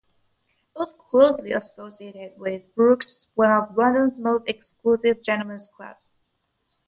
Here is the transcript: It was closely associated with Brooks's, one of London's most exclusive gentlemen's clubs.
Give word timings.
It 0.75 0.79
was 0.79 0.95
closely 0.97 1.51
associated 1.51 2.33
with 2.39 2.73
Brooks's, 2.73 3.27
one 3.35 3.51
of 3.51 3.77
London's 3.77 4.17
most 4.17 4.47
exclusive 4.49 5.21
gentlemen's 5.21 5.67
clubs. 5.67 6.15